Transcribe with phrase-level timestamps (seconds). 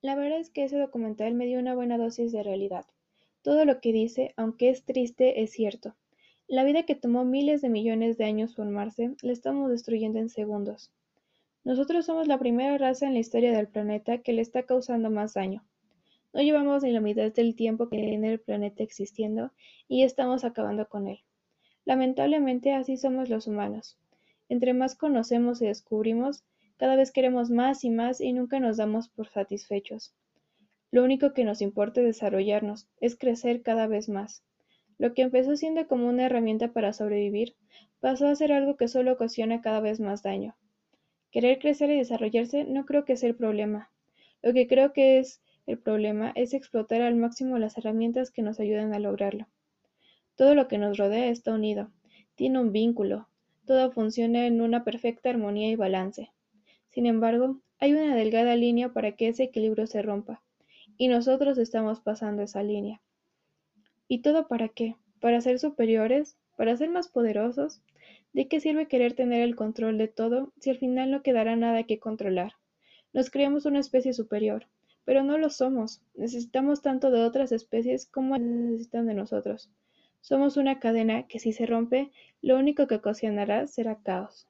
[0.00, 2.86] La verdad es que ese documental me dio una buena dosis de realidad.
[3.42, 5.96] Todo lo que dice, aunque es triste, es cierto.
[6.46, 10.92] La vida que tomó miles de millones de años formarse, la estamos destruyendo en segundos.
[11.64, 15.34] Nosotros somos la primera raza en la historia del planeta que le está causando más
[15.34, 15.64] daño.
[16.32, 19.52] No llevamos ni la mitad del tiempo que tiene el planeta existiendo
[19.88, 21.18] y estamos acabando con él.
[21.84, 23.98] Lamentablemente así somos los humanos.
[24.48, 26.44] Entre más conocemos y descubrimos,
[26.78, 30.14] cada vez queremos más y más y nunca nos damos por satisfechos.
[30.90, 34.42] Lo único que nos importa es desarrollarnos, es crecer cada vez más.
[34.96, 37.56] Lo que empezó siendo como una herramienta para sobrevivir,
[38.00, 40.56] pasó a ser algo que solo ocasiona cada vez más daño.
[41.30, 43.90] Querer crecer y desarrollarse no creo que sea el problema.
[44.42, 48.60] Lo que creo que es el problema es explotar al máximo las herramientas que nos
[48.60, 49.46] ayudan a lograrlo.
[50.36, 51.90] Todo lo que nos rodea está unido,
[52.36, 53.28] tiene un vínculo,
[53.66, 56.30] todo funciona en una perfecta armonía y balance.
[56.98, 60.42] Sin embargo, hay una delgada línea para que ese equilibrio se rompa,
[60.96, 63.00] y nosotros estamos pasando esa línea.
[64.08, 64.96] ¿Y todo para qué?
[65.20, 66.36] ¿Para ser superiores?
[66.56, 67.82] ¿Para ser más poderosos?
[68.32, 71.84] ¿De qué sirve querer tener el control de todo si al final no quedará nada
[71.84, 72.54] que controlar?
[73.12, 74.66] Nos creemos una especie superior,
[75.04, 76.02] pero no lo somos.
[76.16, 79.70] Necesitamos tanto de otras especies como necesitan de nosotros.
[80.20, 82.10] Somos una cadena que si se rompe,
[82.42, 84.48] lo único que ocasionará será caos.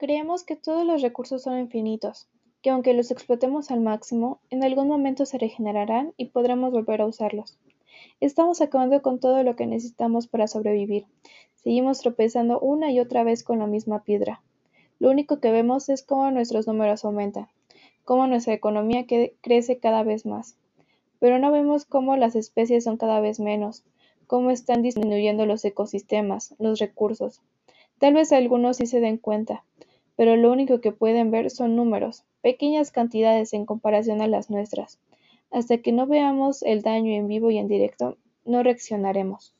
[0.00, 2.26] Creemos que todos los recursos son infinitos,
[2.62, 7.06] que aunque los explotemos al máximo, en algún momento se regenerarán y podremos volver a
[7.06, 7.58] usarlos.
[8.18, 11.04] Estamos acabando con todo lo que necesitamos para sobrevivir.
[11.56, 14.40] Seguimos tropezando una y otra vez con la misma piedra.
[15.00, 17.48] Lo único que vemos es cómo nuestros números aumentan,
[18.06, 19.04] cómo nuestra economía
[19.42, 20.56] crece cada vez más.
[21.18, 23.84] Pero no vemos cómo las especies son cada vez menos,
[24.26, 27.42] cómo están disminuyendo los ecosistemas, los recursos.
[27.98, 29.62] Tal vez algunos sí se den cuenta,
[30.20, 34.98] pero lo único que pueden ver son números, pequeñas cantidades en comparación a las nuestras.
[35.50, 39.54] Hasta que no veamos el daño en vivo y en directo, no reaccionaremos.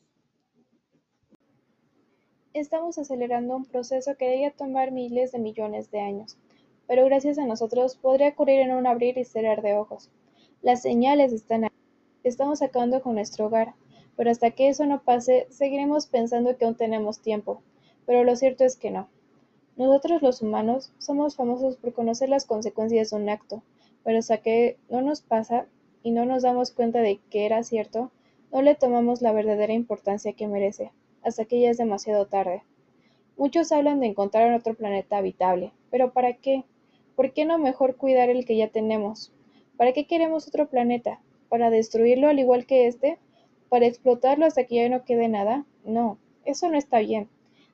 [2.53, 6.37] Estamos acelerando un proceso que debería tomar miles de millones de años,
[6.85, 10.11] pero gracias a nosotros podría ocurrir en un abrir y cerrar de ojos.
[10.61, 11.71] Las señales están ahí.
[12.23, 13.73] Estamos acabando con nuestro hogar,
[14.15, 17.63] pero hasta que eso no pase, seguiremos pensando que aún tenemos tiempo,
[18.05, 19.09] pero lo cierto es que no.
[19.77, 23.63] Nosotros los humanos somos famosos por conocer las consecuencias de un acto,
[24.03, 25.65] pero hasta que no nos pasa
[26.03, 28.11] y no nos damos cuenta de que era cierto,
[28.51, 30.91] no le tomamos la verdadera importancia que merece,
[31.23, 32.63] hasta que ya es demasiado tarde.
[33.37, 36.65] Muchos hablan de encontrar otro planeta habitable, pero ¿para qué?
[37.15, 39.31] ¿Por qué no mejor cuidar el que ya tenemos?
[39.77, 41.21] ¿Para qué queremos otro planeta?
[41.49, 43.19] ¿Para destruirlo al igual que este?
[43.69, 45.65] ¿Para explotarlo hasta que ya no quede nada?
[45.85, 47.29] No, eso no está bien.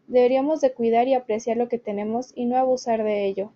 [0.08, 3.52] Deberíamos de cuidar y apreciar lo que tenemos y no abusar de ello.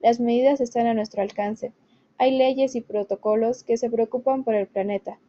[0.00, 1.72] Las medidas están a nuestro alcance.
[2.16, 5.20] Hay leyes y protocolos que se preocupan por el planeta,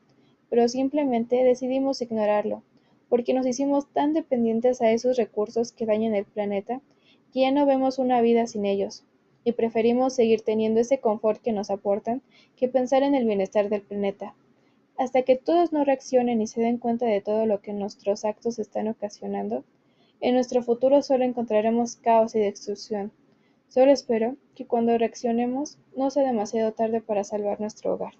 [0.50, 2.64] pero simplemente decidimos ignorarlo,
[3.10, 6.81] porque nos hicimos tan dependientes a esos recursos que dañan el planeta
[7.34, 9.04] que ya no vemos una vida sin ellos,
[9.44, 12.22] y preferimos seguir teniendo ese confort que nos aportan
[12.56, 14.36] que pensar en el bienestar del planeta.
[14.98, 18.60] Hasta que todos no reaccionen y se den cuenta de todo lo que nuestros actos
[18.60, 19.66] están ocasionando,
[20.22, 23.12] en nuestro futuro solo encontraremos caos y destrucción.
[23.68, 28.14] Solo espero que cuando reaccionemos no sea demasiado tarde para salvar nuestro hogar.